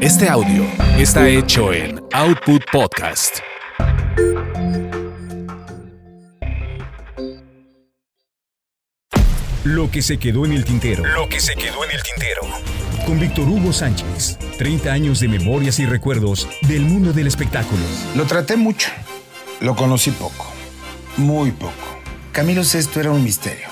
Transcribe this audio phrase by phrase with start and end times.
[0.00, 0.64] Este audio
[0.96, 3.40] está hecho en Output Podcast.
[9.64, 11.04] Lo que se quedó en el tintero.
[11.04, 12.40] Lo que se quedó en el tintero.
[13.04, 14.38] Con Víctor Hugo Sánchez.
[14.56, 17.82] 30 años de memorias y recuerdos del mundo del espectáculo.
[18.16, 18.88] Lo traté mucho.
[19.60, 20.46] Lo conocí poco.
[21.18, 22.00] Muy poco.
[22.32, 23.68] Camilo Sesto era un misterio.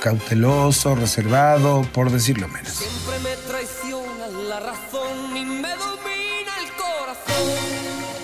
[0.00, 2.99] Cauteloso, reservado, por decirlo menos.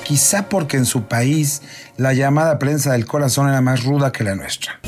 [0.07, 1.63] Quizá porque en su país
[1.97, 4.79] la llamada prensa del corazón era más ruda que la nuestra.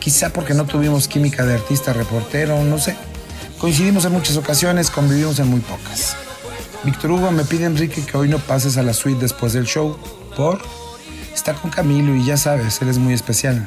[0.00, 2.96] Quizá porque no tuvimos química de artista reportero, no sé.
[3.58, 6.16] Coincidimos en muchas ocasiones, convivimos en muy pocas.
[6.82, 9.96] Víctor Hugo me pide Enrique que hoy no pases a la suite después del show.
[10.36, 10.60] ¿Por?
[11.32, 13.64] Está con Camilo y ya sabes, él es muy especial.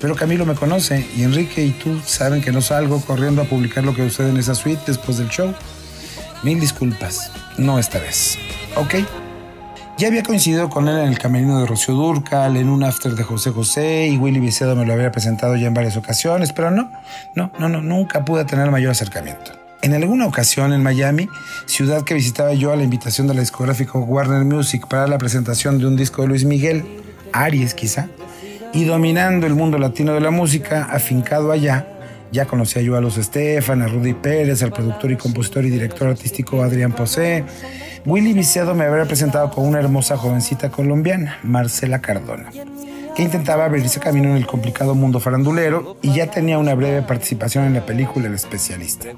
[0.00, 3.84] Pero Camilo me conoce y Enrique y tú saben que no salgo corriendo a publicar
[3.84, 5.54] lo que sucede en esa suite después del show.
[6.42, 8.38] Mil disculpas, no esta vez.
[8.76, 8.94] ¿Ok?
[9.96, 13.22] Ya había coincidido con él en el camerino de Rocío Durcal, en un after de
[13.22, 16.90] José José y Willy Vicedo me lo había presentado ya en varias ocasiones, pero no,
[17.36, 19.52] no, no, no, nunca pude tener mayor acercamiento.
[19.82, 21.28] En alguna ocasión en Miami,
[21.66, 25.78] ciudad que visitaba yo a la invitación de la discográfica Warner Music para la presentación
[25.78, 26.84] de un disco de Luis Miguel,
[27.32, 28.08] Aries quizá,
[28.72, 31.86] y dominando el mundo latino de la música, afincado allá,
[32.34, 36.08] ya conocía yo a los Estefan, a Rudy Pérez, al productor y compositor y director
[36.08, 37.44] artístico Adrián Posé.
[38.04, 42.50] Willy Vicedo me habría presentado con una hermosa jovencita colombiana, Marcela Cardona,
[43.14, 47.66] que intentaba abrirse camino en el complicado mundo farandulero y ya tenía una breve participación
[47.66, 49.10] en la película El Especialista.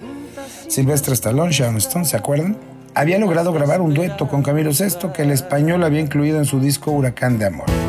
[0.68, 2.58] Silvestre Stallone, Sharon Stone, ¿se acuerdan?
[2.94, 6.60] Había logrado grabar un dueto con Camilo Sesto que el español había incluido en su
[6.60, 7.85] disco Huracán de Amor.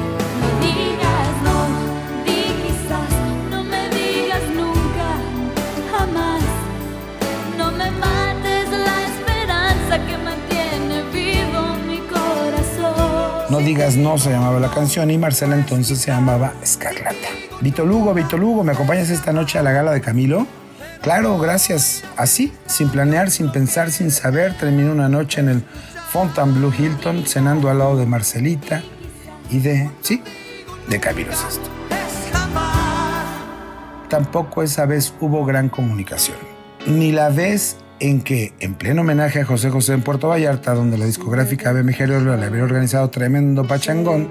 [13.49, 17.29] No digas no se llamaba la canción y Marcela entonces se llamaba Escarlata.
[17.61, 20.45] Vito Lugo, Vito Lugo, ¿me acompañas esta noche a la gala de Camilo?
[21.01, 22.03] Claro, gracias.
[22.17, 25.63] Así, sin planear, sin pensar, sin saber, terminé una noche en el
[26.11, 28.83] Fontainebleau Hilton cenando al lado de Marcelita
[29.49, 30.21] y de, sí,
[30.89, 31.69] de Camilo Sesto.
[34.09, 36.37] Tampoco esa vez hubo gran comunicación.
[36.85, 40.97] Ni la vez en que, en pleno homenaje a José José en Puerto Vallarta, donde
[40.97, 44.29] la discográfica BMG le había organizado tremendo pachangón,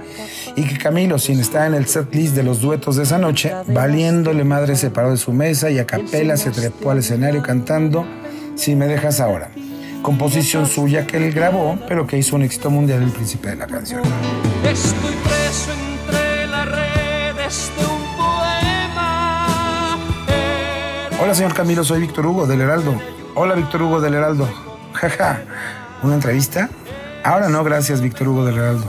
[0.54, 3.52] y que Camilo, sin estar en el set list de los duetos de esa noche,
[3.68, 8.06] valiéndole madre se paró de su mesa y a capela se trepó al escenario cantando
[8.54, 9.50] Si me dejas ahora.
[10.02, 13.66] Composición suya que él grabó, pero que hizo un éxito mundial el príncipe de la
[13.66, 14.02] canción.
[14.64, 19.98] Estoy preso entre las redes de un poema.
[21.20, 22.94] Hola, señor Camilo, soy Víctor Hugo del Heraldo.
[23.38, 24.48] Hola, Víctor Hugo del Heraldo.
[24.94, 25.42] Jaja,
[26.02, 26.70] ¿una entrevista?
[27.22, 28.86] Ahora no, gracias, Víctor Hugo del Heraldo.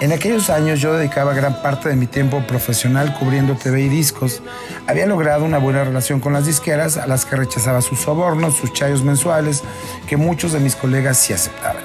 [0.00, 4.42] En aquellos años yo dedicaba gran parte de mi tiempo profesional cubriendo TV y discos.
[4.86, 8.70] Había logrado una buena relación con las disqueras, a las que rechazaba sus sobornos, sus
[8.74, 9.62] chayos mensuales,
[10.06, 11.82] que muchos de mis colegas sí aceptaban.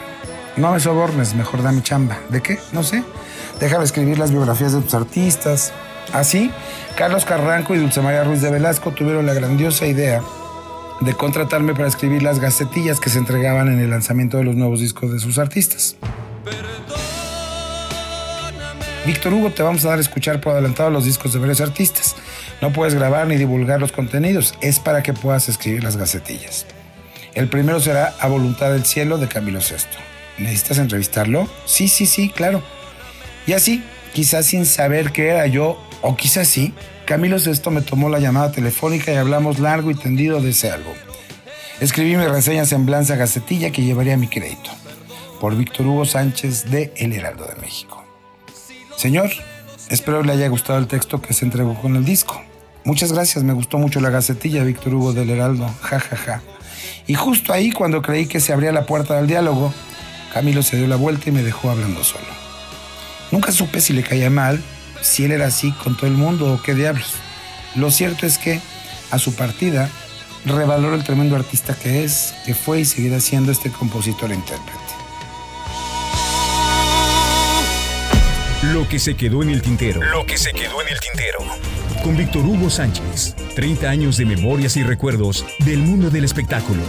[0.57, 2.17] No me sobornes, mejor dame chamba.
[2.27, 2.59] ¿De qué?
[2.73, 3.05] No sé.
[3.61, 5.71] Déjame escribir las biografías de tus artistas.
[6.11, 6.51] Así,
[6.97, 10.21] Carlos Carranco y Dulce María Ruiz de Velasco tuvieron la grandiosa idea
[11.01, 14.79] de contratarme para escribir las gacetillas que se entregaban en el lanzamiento de los nuevos
[14.79, 15.95] discos de sus artistas.
[19.05, 22.15] Víctor Hugo, te vamos a dar a escuchar por adelantado los discos de varios artistas.
[22.61, 26.65] No puedes grabar ni divulgar los contenidos, es para que puedas escribir las gacetillas.
[27.33, 29.97] El primero será A Voluntad del Cielo de Camilo Sesto.
[30.37, 31.49] ¿Necesitas entrevistarlo?
[31.65, 32.61] Sí, sí, sí, claro.
[33.47, 33.83] Y así,
[34.13, 36.73] quizás sin saber qué era yo, o quizás sí,
[37.09, 40.93] Camilo Sesto me tomó la llamada telefónica y hablamos largo y tendido de ese álbum.
[41.79, 44.69] Escribí mi reseña Semblanza Gacetilla que llevaría mi crédito.
[45.41, 48.05] Por Víctor Hugo Sánchez de El Heraldo de México.
[48.95, 49.31] Señor,
[49.89, 52.43] espero le haya gustado el texto que se entregó con el disco.
[52.83, 56.41] Muchas gracias, me gustó mucho la gacetilla, Víctor Hugo del Heraldo, ja, ja, ja.
[57.07, 59.73] Y justo ahí, cuando creí que se abría la puerta del diálogo,
[60.31, 62.27] Camilo se dio la vuelta y me dejó hablando solo.
[63.31, 64.61] Nunca supe si le caía mal,
[65.01, 67.13] si él era así con todo el mundo o qué diablos.
[67.75, 68.59] Lo cierto es que,
[69.11, 69.89] a su partida,
[70.45, 74.79] revaloro el tremendo artista que es, que fue y seguirá siendo este compositor e intérprete.
[78.73, 80.01] Lo que se quedó en el tintero.
[80.03, 81.39] Lo que se quedó en el tintero.
[82.03, 83.35] Con Víctor Hugo Sánchez.
[83.55, 86.81] 30 años de memorias y recuerdos del mundo del espectáculo.